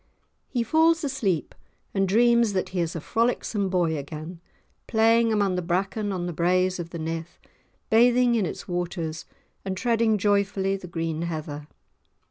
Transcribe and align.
He 0.47 0.63
falls 0.63 1.03
asleep 1.03 1.53
and 1.93 2.07
dreams 2.07 2.53
that 2.53 2.69
he 2.69 2.79
is 2.79 2.95
a 2.95 2.99
frolicsome 2.99 3.69
boy 3.69 3.95
again, 3.99 4.39
playing 4.87 5.31
amongst 5.31 5.57
the 5.57 5.61
bracken 5.61 6.11
on 6.11 6.25
the 6.25 6.33
braes 6.33 6.79
of 6.79 6.89
the 6.89 6.97
Nith, 6.97 7.37
bathing 7.91 8.33
in 8.33 8.47
its 8.47 8.67
waters 8.67 9.25
and 9.63 9.77
treading 9.77 10.17
joyfully 10.17 10.75
the 10.75 10.87
green 10.87 11.21
heather. 11.21 11.67